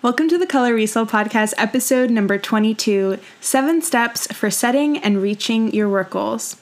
[0.00, 5.74] Welcome to the Color Resale Podcast, episode number 22 Seven Steps for Setting and Reaching
[5.74, 6.54] Your Work Goals.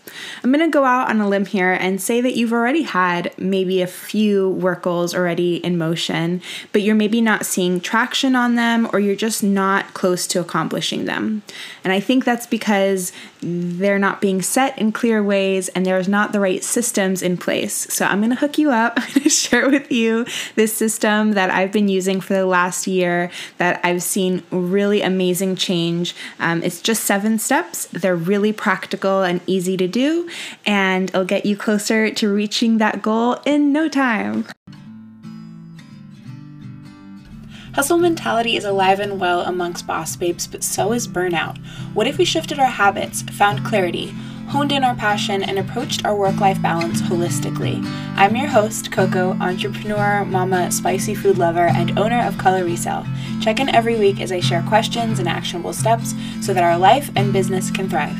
[0.42, 3.34] I'm going to go out on a limb here and say that you've already had
[3.36, 6.40] maybe a few work goals already in motion,
[6.72, 11.04] but you're maybe not seeing traction on them or you're just not close to accomplishing
[11.04, 11.42] them.
[11.84, 13.12] And I think that's because
[13.42, 17.92] they're not being set in clear ways and there's not the right systems in place.
[17.92, 18.94] So I'm going to hook you up.
[18.96, 20.24] I'm going to share with you
[20.54, 23.25] this system that I've been using for the last year
[23.58, 26.14] that I've seen really amazing change.
[26.38, 27.86] Um, it's just seven steps.
[27.86, 30.28] They're really practical and easy to do,
[30.64, 34.46] and it'll get you closer to reaching that goal in no time.
[37.76, 41.58] Hustle mentality is alive and well amongst boss babes, but so is burnout.
[41.92, 44.14] What if we shifted our habits, found clarity,
[44.48, 47.84] honed in our passion, and approached our work life balance holistically.
[48.16, 53.06] I'm your host, Coco, entrepreneur, mama, spicy food lover, and owner of Color Resale.
[53.40, 57.10] Check in every week as I share questions and actionable steps so that our life
[57.16, 58.16] and business can thrive.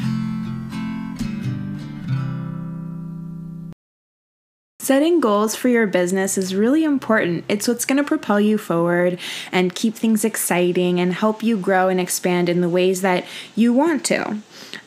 [4.87, 7.45] Setting goals for your business is really important.
[7.49, 9.19] It's what's going to propel you forward
[9.51, 13.25] and keep things exciting and help you grow and expand in the ways that
[13.57, 14.39] you want to.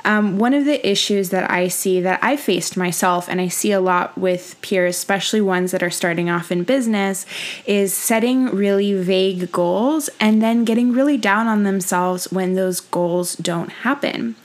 [0.05, 3.71] Um, one of the issues that I see that I faced myself, and I see
[3.71, 7.25] a lot with peers, especially ones that are starting off in business,
[7.65, 13.35] is setting really vague goals and then getting really down on themselves when those goals
[13.35, 14.35] don't happen.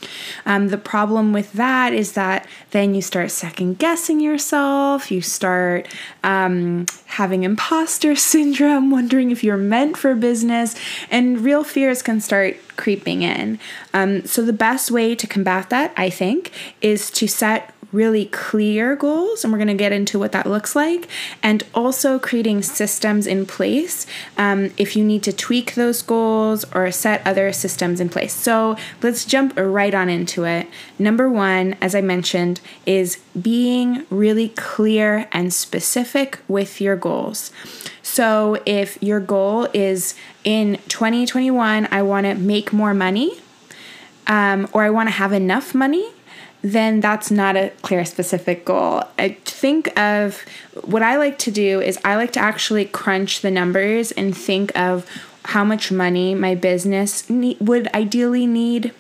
[0.45, 5.89] Um, the problem with that is that then you start second guessing yourself, you start
[6.23, 10.75] um, having imposter syndrome, wondering if you're meant for business,
[11.11, 13.59] and real fears can start creeping in.
[13.93, 18.97] Um, so, the best way to combat that, I think, is to set really clear
[18.97, 21.09] goals, and we're going to get into what that looks like,
[21.43, 24.05] and also creating systems in place
[24.37, 28.35] um, if you need to tweak those goals or set other systems in place.
[28.35, 30.67] So let's jump right on into it.
[30.99, 37.53] Number one, as I mentioned, is being really clear and specific with your goals.
[38.03, 43.41] So if your goal is in 2021, I want to make more money,
[44.27, 46.11] um, or I want to have enough money,
[46.63, 49.05] then that's not a clear, specific goal.
[49.19, 50.45] I think of
[50.83, 54.77] what I like to do is I like to actually crunch the numbers and think
[54.77, 55.07] of
[55.45, 58.95] how much money my business would ideally need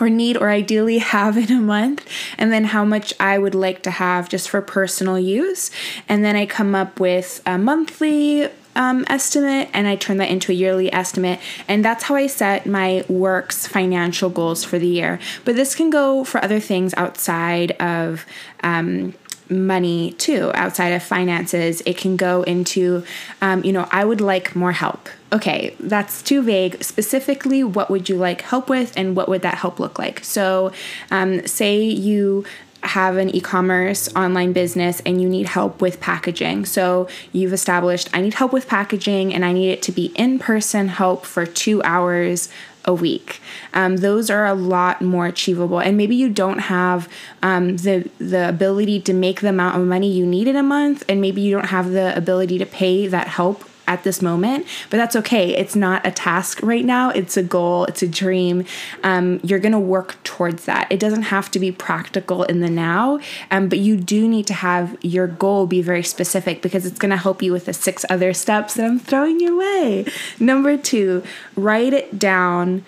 [0.00, 2.06] or need or ideally have in a month
[2.38, 5.70] and then how much I would like to have just for personal use
[6.08, 10.52] and then I come up with a monthly um, estimate and I turn that into
[10.52, 11.40] a yearly estimate.
[11.68, 15.18] And that's how I set my works financial goals for the year.
[15.44, 18.26] But this can go for other things outside of.
[18.62, 19.14] Um,
[19.50, 23.04] money too outside of finances it can go into
[23.42, 28.08] um, you know i would like more help okay that's too vague specifically what would
[28.08, 30.72] you like help with and what would that help look like so
[31.10, 32.44] um, say you
[32.82, 36.64] have an e-commerce online business and you need help with packaging.
[36.64, 40.88] So you've established I need help with packaging and I need it to be in-person
[40.88, 42.48] help for 2 hours
[42.84, 43.40] a week.
[43.74, 47.08] Um, those are a lot more achievable, and maybe you don't have
[47.42, 51.04] um, the the ability to make the amount of money you need in a month,
[51.08, 54.96] and maybe you don't have the ability to pay that help at this moment, but
[54.96, 55.56] that's okay.
[55.56, 58.64] It's not a task right now, it's a goal, it's a dream.
[59.02, 60.86] Um, you're going to work towards that.
[60.90, 63.20] It doesn't have to be practical in the now,
[63.50, 67.10] um, but you do need to have your goal be very specific because it's going
[67.10, 70.06] to help you with the six other steps that I'm throwing your way.
[70.38, 71.22] Number two,
[71.56, 72.84] write it down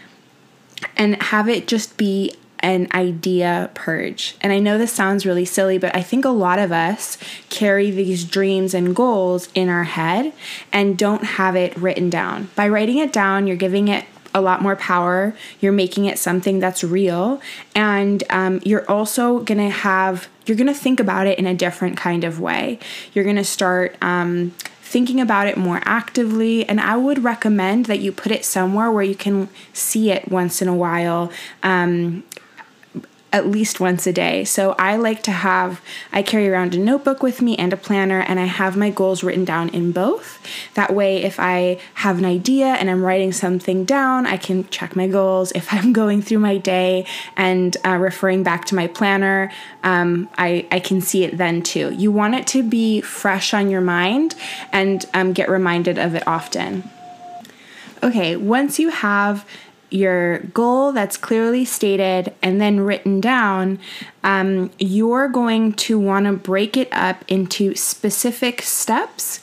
[0.97, 2.35] and have it just be
[2.65, 4.37] an idea purge.
[4.41, 7.19] And I know this sounds really silly, but I think a lot of us
[7.51, 10.33] carry these dreams and goals in our head
[10.73, 12.49] and don't have it written down.
[12.57, 15.37] By writing it down, you're giving it a lot more power.
[15.61, 17.41] You're making it something that's real.
[17.75, 22.25] And um, you're also to have, you're to think about it in a different kind
[22.25, 22.79] of way.
[23.13, 26.69] You're to start, um, thinking about it more actively.
[26.69, 30.63] And I would recommend that you put it somewhere where you can see it once
[30.63, 31.33] in a while.
[31.65, 32.23] Um,
[33.35, 34.45] at least once a day.
[34.45, 35.81] So I like to have,
[36.13, 39.25] I carry around a notebook with me and a planner, and I have my goals
[39.25, 40.39] written down in both.
[40.75, 44.95] That way, if I have an idea and I'm writing something down, I can check
[44.95, 45.51] my goals.
[45.51, 49.51] If I'm going through my day and uh, referring back to my planner,
[49.83, 51.93] um, I, I can see it then too.
[51.93, 54.37] You want it to be fresh on your mind
[54.71, 56.89] and um, get reminded of it often.
[58.01, 59.45] Okay, once you have
[59.95, 63.79] your goal that's clearly stated and then written down,
[64.25, 69.41] um, you're going to want to break it up into specific steps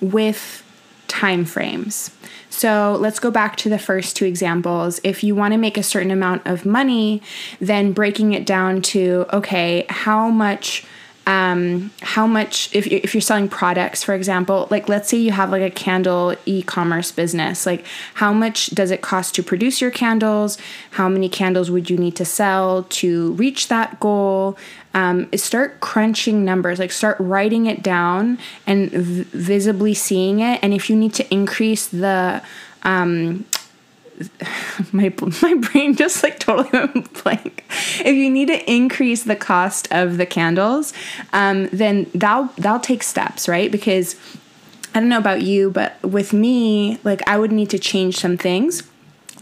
[0.00, 0.62] with
[1.08, 2.10] time frames.
[2.48, 5.00] So let's go back to the first two examples.
[5.02, 7.20] If you want to make a certain amount of money,
[7.60, 10.84] then breaking it down to, okay, how much
[11.28, 15.50] um, how much if, if you're selling products for example like let's say you have
[15.50, 17.84] like a candle e-commerce business like
[18.14, 20.58] how much does it cost to produce your candles?
[20.92, 24.56] How many candles would you need to sell to reach that goal?
[24.94, 30.60] Um, start crunching numbers like start writing it down and v- visibly seeing it.
[30.62, 32.42] And if you need to increase the
[32.82, 33.44] um,
[34.92, 35.12] my
[35.42, 37.64] my brain just like totally went blank.
[38.00, 40.92] If you need to increase the cost of the candles,
[41.32, 43.70] um, then that'll take steps, right?
[43.70, 44.16] Because
[44.94, 48.36] I don't know about you, but with me, like I would need to change some
[48.36, 48.82] things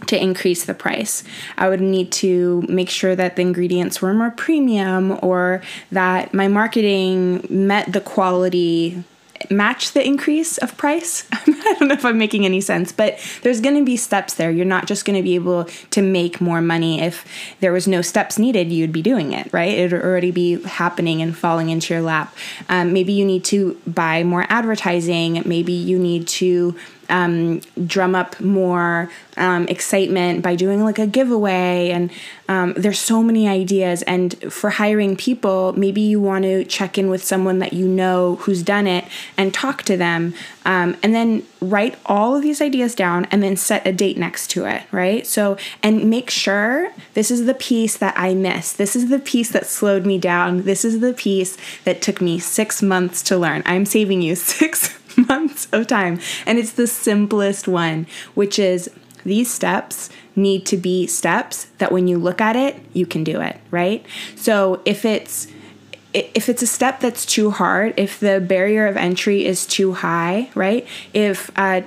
[0.07, 1.25] to increase the price.
[1.57, 6.49] I would need to make sure that the ingredients were more premium or that my
[6.49, 9.03] marketing met the quality
[9.51, 11.27] match the increase of price.
[11.33, 14.51] I don't know if I'm making any sense, but there's going to be steps there.
[14.51, 17.25] You're not just going to be able to make more money if
[17.61, 19.77] there was no steps needed, you'd be doing it, right?
[19.77, 22.35] It would already be happening and falling into your lap.
[22.69, 25.43] Um, maybe you need to buy more advertising.
[25.45, 26.77] Maybe you need to
[27.09, 31.91] um, drum up more um, excitement by doing like a giveaway.
[31.91, 32.11] And
[32.49, 34.03] um, there's so many ideas.
[34.03, 38.37] And for hiring people, maybe you want to check in with someone that you know
[38.37, 39.05] who's done it
[39.37, 40.35] and talk to them.
[40.65, 44.49] Um, and then write all of these ideas down and then set a date next
[44.51, 45.27] to it, right?
[45.27, 48.79] So, and make sure this is the piece that I missed.
[48.79, 50.63] This is the piece that slowed me down.
[50.63, 53.63] This is the piece that took me six months to learn.
[53.65, 56.21] I'm saving you six months of time.
[56.47, 58.91] And it's the simplest one, which is
[59.25, 63.41] these steps need to be steps that when you look at it, you can do
[63.41, 64.05] it, right?
[64.37, 65.49] So if it's
[66.15, 70.51] if it's a step that's too hard, if the barrier of entry is too high,
[70.55, 70.87] right?
[71.13, 71.83] If uh,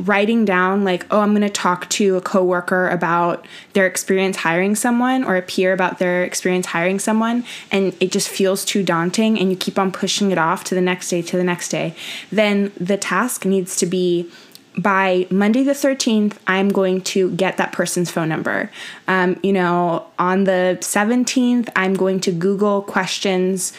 [0.00, 4.74] writing down like oh i'm going to talk to a coworker about their experience hiring
[4.74, 9.38] someone or a peer about their experience hiring someone and it just feels too daunting
[9.38, 11.94] and you keep on pushing it off to the next day to the next day
[12.30, 14.30] then the task needs to be
[14.76, 18.70] by Monday the 13th, I'm going to get that person's phone number.
[19.08, 23.72] Um, you know, on the 17th, I'm going to Google questions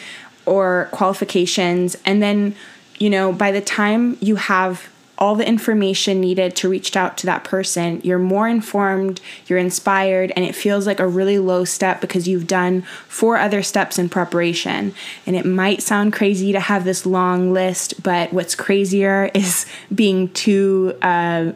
[0.44, 1.96] or qualifications.
[2.04, 2.54] And then,
[2.98, 4.90] you know, by the time you have
[5.20, 8.00] all the information needed to reach out to that person.
[8.02, 12.46] You're more informed, you're inspired, and it feels like a really low step because you've
[12.46, 14.94] done four other steps in preparation.
[15.26, 20.30] And it might sound crazy to have this long list, but what's crazier is being
[20.30, 21.52] too uh,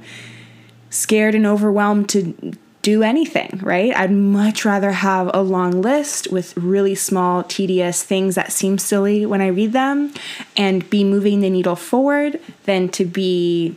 [0.91, 3.97] scared and overwhelmed to do anything, right?
[3.97, 9.25] I'd much rather have a long list with really small, tedious things that seem silly
[9.25, 10.13] when I read them
[10.55, 13.75] and be moving the needle forward than to be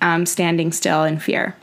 [0.00, 1.54] um, standing still in fear.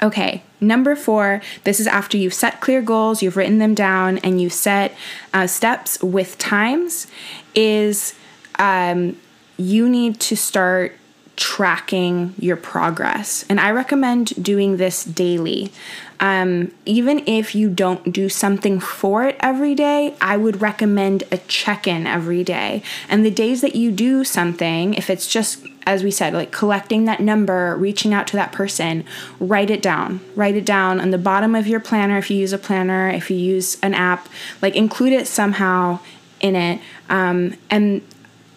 [0.00, 4.40] Okay, number four, this is after you've set clear goals, you've written them down, and
[4.40, 4.94] you've set
[5.34, 7.08] uh, steps with times,
[7.56, 8.14] is
[8.60, 9.16] um,
[9.56, 10.96] you need to start
[11.36, 13.44] tracking your progress.
[13.48, 15.70] And I recommend doing this daily.
[16.18, 21.36] Um, even if you don't do something for it every day, I would recommend a
[21.36, 22.82] check in every day.
[23.08, 27.04] And the days that you do something, if it's just, as we said, like collecting
[27.04, 29.04] that number, reaching out to that person,
[29.38, 30.20] write it down.
[30.34, 33.30] Write it down on the bottom of your planner if you use a planner, if
[33.30, 34.26] you use an app,
[34.62, 35.98] like include it somehow
[36.40, 36.80] in it.
[37.10, 38.02] Um, and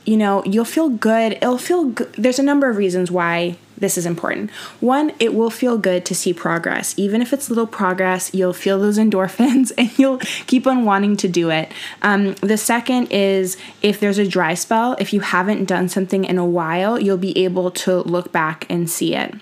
[0.05, 1.33] you know, you'll feel good.
[1.33, 2.13] It'll feel good.
[2.13, 4.51] There's a number of reasons why this is important.
[4.79, 6.93] One, it will feel good to see progress.
[6.97, 11.27] Even if it's little progress, you'll feel those endorphins and you'll keep on wanting to
[11.27, 11.71] do it.
[12.01, 16.37] Um, the second is if there's a dry spell, if you haven't done something in
[16.37, 19.35] a while, you'll be able to look back and see it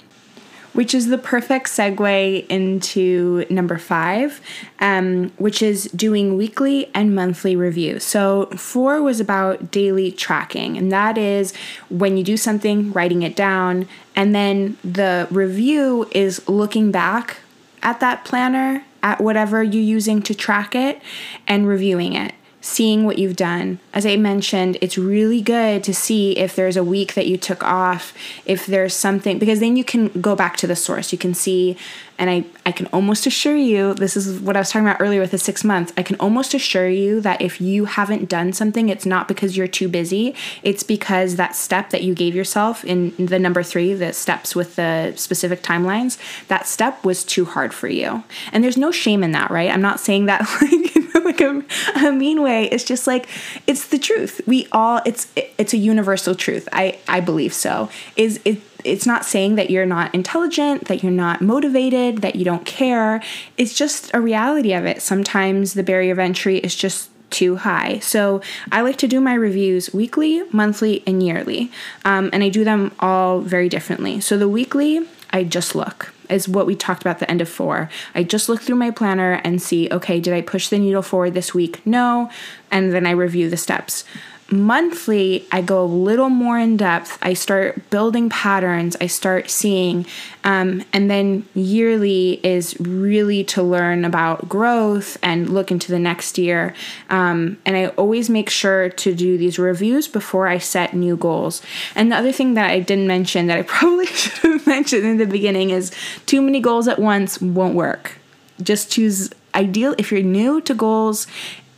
[0.78, 4.40] which is the perfect segue into number five,
[4.80, 8.00] um, which is doing weekly and monthly review.
[8.00, 11.52] So, four was about daily tracking, and that is
[11.90, 17.38] when you do something, writing it down, and then the review is looking back
[17.82, 21.02] at that planner, at whatever you're using to track it,
[21.48, 22.36] and reviewing it
[22.68, 23.80] seeing what you've done.
[23.94, 27.64] As I mentioned, it's really good to see if there's a week that you took
[27.64, 28.14] off,
[28.46, 31.12] if there's something, because then you can go back to the source.
[31.14, 31.78] You can see,
[32.20, 35.22] and I, I can almost assure you, this is what I was talking about earlier
[35.22, 35.94] with the six months.
[35.96, 39.68] I can almost assure you that if you haven't done something, it's not because you're
[39.68, 40.36] too busy.
[40.62, 44.76] It's because that step that you gave yourself in the number three, the steps with
[44.76, 46.18] the specific timelines,
[46.50, 48.24] that step was too hard for you.
[48.52, 49.72] And there's no shame in that, right?
[49.72, 50.97] I'm not saying that like
[51.40, 51.66] like
[51.96, 52.66] a, a mean way.
[52.66, 53.28] It's just like
[53.66, 54.42] it's the truth.
[54.46, 56.68] We all it's it's a universal truth.
[56.72, 57.90] I I believe so.
[58.16, 62.46] Is it it's not saying that you're not intelligent, that you're not motivated, that you
[62.46, 63.22] don't care.
[63.58, 65.02] It's just a reality of it.
[65.02, 68.00] Sometimes the barrier of entry is just too high.
[68.00, 68.42] So
[68.72, 71.70] I like to do my reviews weekly, monthly, and yearly.
[72.06, 74.22] Um, and I do them all very differently.
[74.22, 77.90] So the weekly, I just look is what we talked about the end of four.
[78.16, 81.34] I just look through my planner and see, okay, did I push the needle forward
[81.34, 81.86] this week?
[81.86, 82.30] No.
[82.72, 84.04] And then I review the steps
[84.50, 87.18] monthly i go a little more in depth.
[87.22, 88.96] I start building patterns.
[89.02, 90.06] I start seeing
[90.44, 96.38] um, and then yearly is really to learn about growth and look into the next
[96.38, 96.74] year.
[97.10, 101.62] Um, and i always make sure to do these reviews before i set new goals.
[101.96, 105.18] And the other thing that i didn't mention that i probably should have mentioned in
[105.18, 105.92] the beginning is
[106.26, 108.18] too many goals at once won't work.
[108.62, 111.28] Just choose ideal if you're new to goals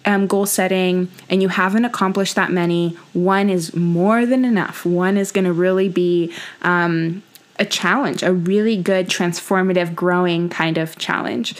[0.10, 4.84] um, goal setting and you haven't accomplished that many, one is more than enough.
[4.84, 7.22] One is going to really be um,
[7.60, 11.56] a challenge, a really good, transformative, growing kind of challenge.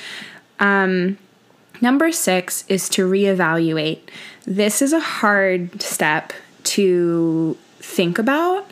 [0.60, 1.20] Um,
[1.80, 4.00] number six is to reevaluate.
[4.46, 8.66] This is a hard step to think about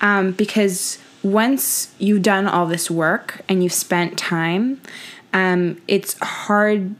[0.00, 4.80] um, because once you've done all this work and you've spent time,
[5.32, 6.94] um, it's hard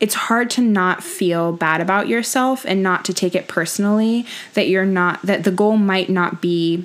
[0.00, 4.68] it's hard to not feel bad about yourself and not to take it personally that
[4.68, 6.84] you're not that the goal might not be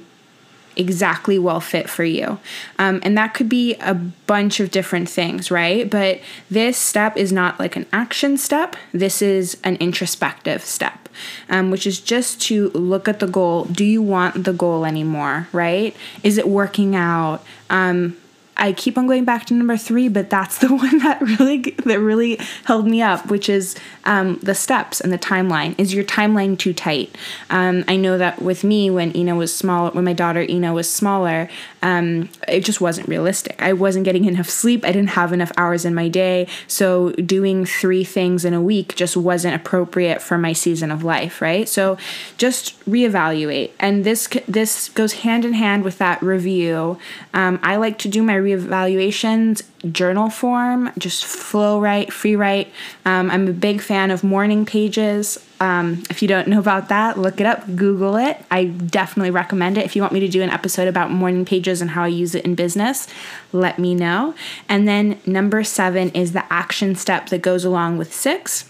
[0.77, 2.39] exactly well fit for you.
[2.77, 5.89] Um, and that could be a bunch of different things, right?
[5.89, 6.19] But
[6.49, 11.09] this step is not like an action step, this is an introspective step,
[11.49, 13.65] um, which is just to look at the goal.
[13.65, 15.95] Do you want the goal anymore, right?
[16.23, 17.43] Is it working out?
[17.69, 18.17] Um,
[18.57, 21.99] I keep on going back to number three, but that's the one that really that
[21.99, 25.77] really held me up, which is um, the steps and the timeline.
[25.77, 27.15] Is your timeline too tight?
[27.49, 30.91] Um, I know that with me, when Ina was small, when my daughter Ina was
[30.91, 31.49] smaller,
[31.81, 33.61] um, it just wasn't realistic.
[33.61, 34.85] I wasn't getting enough sleep.
[34.85, 38.95] I didn't have enough hours in my day, so doing three things in a week
[38.95, 41.41] just wasn't appropriate for my season of life.
[41.41, 41.67] Right.
[41.67, 41.97] So
[42.37, 46.97] just reevaluate, and this this goes hand in hand with that review.
[47.33, 52.71] Um, I like to do my reevaluations journal form, just flow write, free write.
[53.05, 55.43] Um, I'm a big fan of morning pages.
[55.59, 58.43] Um, if you don't know about that, look it up, Google it.
[58.51, 59.85] I definitely recommend it.
[59.85, 62.35] If you want me to do an episode about morning pages and how I use
[62.35, 63.07] it in business,
[63.51, 64.35] let me know.
[64.69, 68.69] And then number seven is the action step that goes along with six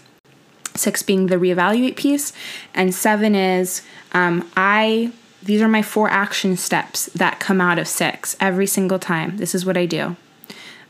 [0.78, 2.32] six being the reevaluate piece,
[2.74, 5.12] and seven is um, I
[5.46, 9.36] these are my four action steps that come out of six every single time.
[9.38, 10.16] This is what I do.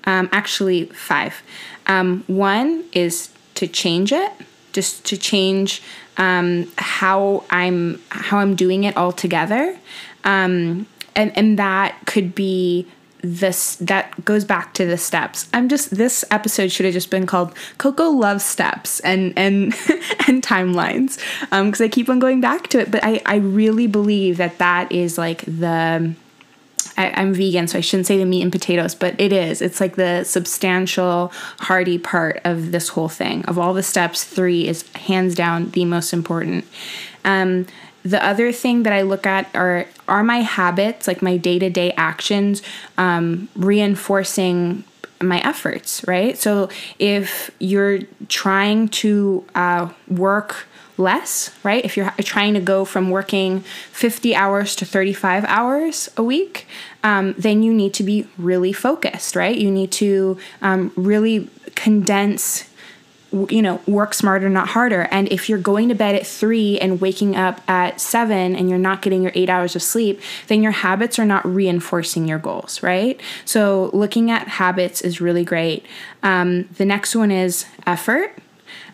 [0.05, 1.43] Um, actually, five.
[1.87, 4.33] Um, one is to change it,
[4.73, 5.83] just to change
[6.17, 9.79] um, how I'm how I'm doing it altogether,
[10.25, 12.87] um, and and that could be
[13.27, 15.49] this that goes back to the steps.
[15.53, 19.65] I'm just this episode should have just been called Coco loves steps and and
[20.27, 22.91] and timelines because um, I keep on going back to it.
[22.91, 26.15] But I I really believe that that is like the
[26.99, 29.61] I, am vegan, so I shouldn't say the meat and potatoes, but it is.
[29.61, 33.45] It's like the substantial, hearty part of this whole thing.
[33.45, 36.65] Of all the steps, three is hands down the most important.
[37.25, 37.67] Um,
[38.07, 41.69] the other thing that I look at are are my habits, like my day to
[41.69, 42.63] day actions,
[42.97, 44.85] um, reinforcing
[45.21, 46.39] my efforts, right?
[46.39, 46.69] So
[47.01, 50.67] if you're trying to uh, work
[50.99, 51.85] less, right?
[51.85, 53.61] If you're trying to go from working
[53.91, 56.67] 50 hours to 35 hours a week,
[57.03, 59.57] um, then you need to be really focused, right?
[59.57, 62.69] You need to um, really condense
[63.51, 65.03] you know, work smarter, not harder.
[65.11, 68.79] And if you're going to bed at three and waking up at seven and you're
[68.79, 72.83] not getting your eight hours of sleep, then your habits are not reinforcing your goals,
[72.83, 73.21] right?
[73.45, 75.85] So looking at habits is really great.
[76.23, 78.39] Um, the next one is effort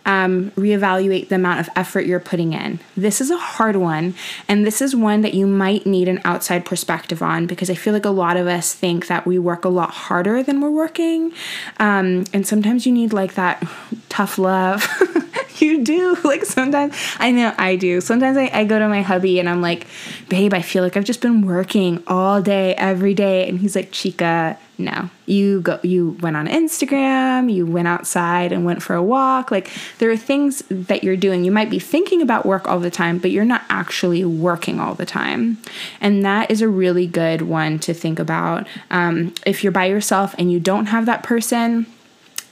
[0.06, 2.80] um, reevaluate the amount of effort you're putting in.
[2.97, 4.14] This is a hard one,
[4.49, 7.92] and this is one that you might need an outside perspective on because I feel
[7.92, 11.32] like a lot of us think that we work a lot harder than we're working.
[11.78, 13.62] Um, and sometimes you need like that
[14.09, 14.87] tough love.
[15.62, 16.16] you do.
[16.32, 18.00] Like sometimes I know I do.
[18.00, 19.87] Sometimes I, I go to my hubby and I'm like,
[20.28, 23.49] babe, I feel like I've just been working all day, every day.
[23.49, 25.10] And he's like, Chica, no.
[25.26, 29.50] You go you went on Instagram, you went outside and went for a walk.
[29.50, 31.44] Like there are things that you're doing.
[31.44, 34.94] You might be thinking about work all the time, but you're not actually working all
[34.94, 35.58] the time.
[36.00, 38.66] And that is a really good one to think about.
[38.90, 41.86] Um, if you're by yourself and you don't have that person,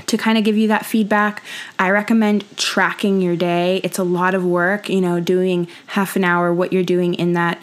[0.06, 1.42] to kind of give you that feedback,
[1.78, 3.80] I recommend tracking your day.
[3.84, 7.34] It's a lot of work, you know, doing half an hour, what you're doing in
[7.34, 7.60] that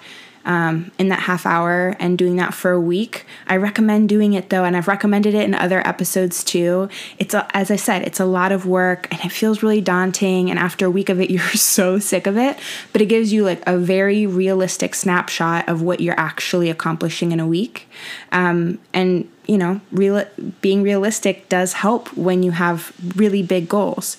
[0.47, 3.25] um, in that half hour and doing that for a week.
[3.47, 6.87] I recommend doing it though, and I've recommended it in other episodes too.
[7.19, 10.49] It's a, as I said, it's a lot of work and it feels really daunting.
[10.49, 12.57] And after a week of it, you're so sick of it.
[12.93, 17.41] But it gives you like a very realistic snapshot of what you're actually accomplishing in
[17.41, 17.89] a week.
[18.31, 20.25] Um, and you know, real
[20.61, 24.17] being realistic does help when you have really big goals.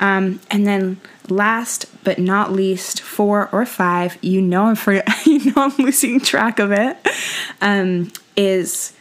[0.00, 4.94] Um, and then last but not least, four or five, you know I'm for
[5.24, 6.96] you know I'm losing track of it.
[7.60, 8.92] Um, is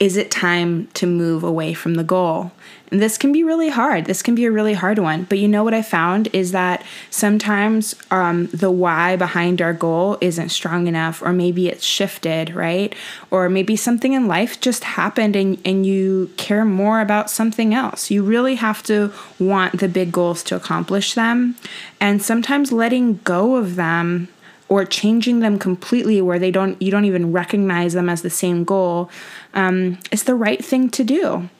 [0.00, 2.52] is it time to move away from the goal?
[2.90, 4.06] And this can be really hard.
[4.06, 5.24] This can be a really hard one.
[5.24, 10.16] But you know what I found is that sometimes um, the why behind our goal
[10.20, 12.94] isn't strong enough, or maybe it's shifted, right?
[13.30, 18.10] Or maybe something in life just happened and, and you care more about something else.
[18.10, 21.56] You really have to want the big goals to accomplish them.
[22.00, 24.28] And sometimes letting go of them
[24.70, 28.64] or changing them completely where they don't you don't even recognize them as the same
[28.64, 29.10] goal
[29.52, 31.50] um, is the right thing to do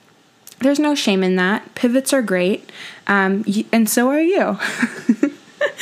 [0.61, 1.73] there's no shame in that.
[1.75, 2.71] Pivots are great,
[3.07, 4.59] um, and so are you.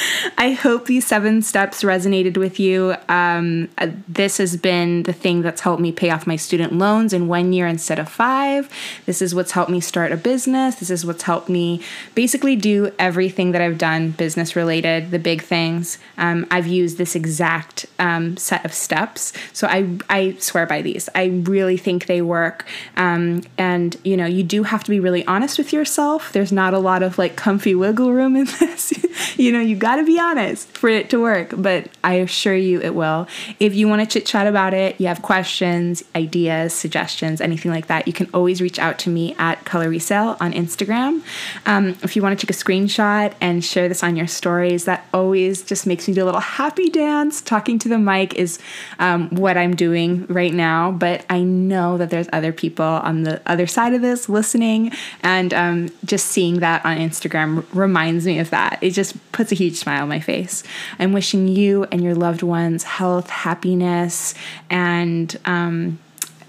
[0.38, 2.96] I hope these seven steps resonated with you.
[3.08, 7.14] Um, uh, this has been the thing that's helped me pay off my student loans
[7.14, 8.70] in one year instead of five.
[9.06, 10.76] This is what's helped me start a business.
[10.76, 11.82] This is what's helped me
[12.16, 15.98] basically do everything that I've done business related, the big things.
[16.18, 19.34] Um, I've used this exact um, set of steps.
[19.54, 21.10] So I, I swear by these.
[21.16, 22.66] I really think they work.
[22.98, 26.32] Um, and, you know, you do have to be really honest with yourself.
[26.32, 28.94] There's not a lot of like comfy wiggle room in this.
[29.38, 32.82] you know, you got to be honest for it to work, but I assure you
[32.82, 33.28] it will.
[33.60, 37.88] If you want to chit chat about it, you have questions, ideas, suggestions, anything like
[37.88, 41.22] that, you can always reach out to me at Color Resale on Instagram.
[41.66, 45.06] Um, if you want to take a screenshot and share this on your stories, that
[45.14, 47.42] always just makes me do a little happy dance.
[47.42, 48.60] Talking to the mic is
[49.00, 53.42] um, what I'm doing right now, but I know that there's other people on the
[53.46, 54.92] other side of this listening,
[55.22, 58.80] and um, just seeing that on Instagram reminds me of that.
[58.82, 60.64] It just puts a huge smile on my face.
[61.00, 64.34] I'm wishing you and your loved ones health, happiness,
[64.70, 66.00] and um,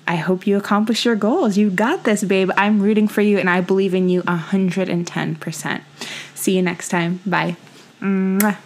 [0.07, 1.57] I hope you accomplish your goals.
[1.57, 2.51] You got this, babe.
[2.57, 5.81] I'm rooting for you and I believe in you 110%.
[6.35, 7.21] See you next time.
[7.25, 7.57] Bye.
[8.01, 8.57] Mwah.